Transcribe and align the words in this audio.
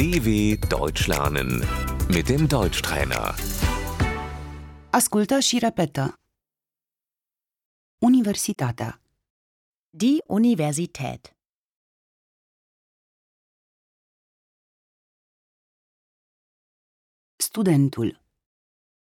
DW 0.00 0.28
Deutsch 0.68 1.06
lernen 1.08 1.50
mit 2.14 2.26
dem 2.28 2.46
Deutschtrainer. 2.46 3.34
Ascultă 4.90 5.38
și 5.38 5.58
repetă. 5.58 6.14
Universitatea, 7.98 9.02
Die 9.90 10.22
Universität. 10.26 11.36
studentul, 17.36 18.20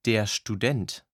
Der 0.00 0.26
Student. 0.26 1.06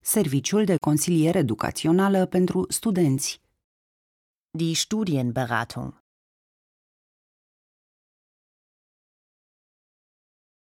serviciul 0.00 0.64
de 0.64 0.76
consiliere 0.76 1.38
educațională 1.38 2.26
pentru 2.26 2.70
studenți, 2.70 3.43
Die 4.56 4.74
Studienberatung. 4.74 6.02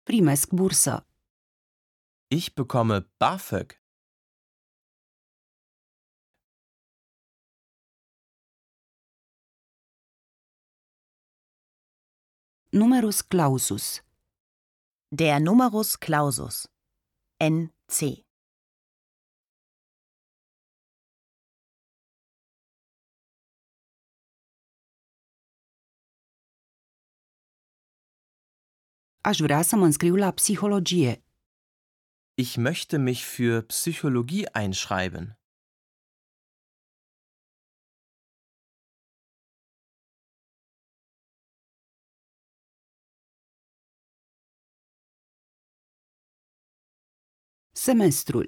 primesc 0.03 0.51
bursă, 0.53 1.07
Ich 2.27 2.55
bekomme 2.55 3.01
BAföG. 3.19 3.83
numerus 12.73 13.21
clausus, 13.29 14.01
Der 15.11 15.39
Numerus 15.41 15.97
Clausus. 15.99 16.67
NC. 17.39 18.25
Aș 29.25 29.39
vrea 29.39 29.63
să 29.63 29.77
mă 29.77 29.85
înscriu 29.85 30.15
la 30.15 30.31
psihologie, 30.31 31.25
Ich 32.35 32.57
möchte 32.57 32.97
mich 32.99 33.23
für 33.37 33.63
Psychologie 33.67 34.47
einschreiben. 34.53 35.39
semestrul, 47.73 48.47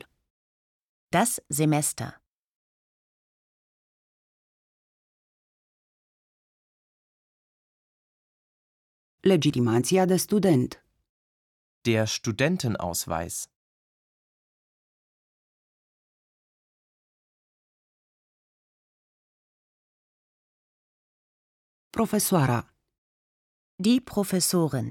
Das 1.08 1.38
Semester. 1.48 2.23
Legitimația 9.26 10.04
de 10.04 10.16
student, 10.16 10.84
Der 11.80 12.06
Studentenausweis. 12.06 13.36
profesoara, 21.90 22.60
Die 23.84 24.00
Professorin. 24.00 24.88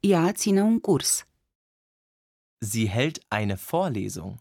ea 0.00 0.32
ține 0.32 0.62
un 0.62 0.78
curs, 0.80 1.26
Sie 2.72 2.88
hält 2.88 3.16
eine 3.28 3.56
Vorlesung. 3.56 4.32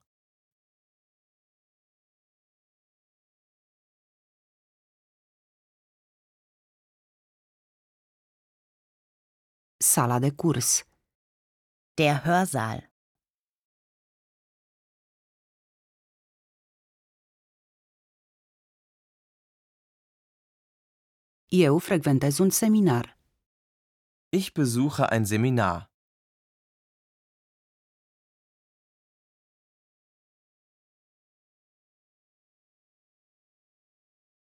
Sala 9.81 10.19
de 10.19 10.31
curs, 10.31 10.83
Der 11.97 12.23
Hörsaal. 12.25 12.87
eu 21.51 21.79
frecventez 21.79 22.39
un 22.39 22.51
seminar, 22.51 23.05
Ich 24.33 24.53
besuche 24.53 25.11
ein 25.11 25.25
Seminar. 25.25 25.89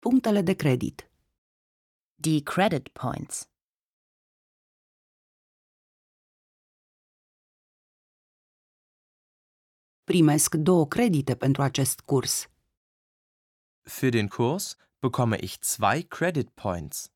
punctele 0.00 0.42
de 0.42 0.54
credit, 0.54 1.08
Die 2.18 2.42
Credit 2.44 2.92
Points. 2.94 3.48
Primesc 10.04 10.54
două 10.54 10.86
credite 10.86 11.36
pentru 11.36 11.62
acest 11.62 12.00
curs, 12.00 12.48
Für 13.90 14.10
den 14.10 14.28
Kurs 14.28 14.76
bekomme 14.98 15.36
ich 15.40 15.54
zwei 15.60 16.02
Credit 16.02 16.48
Points. 16.50 17.12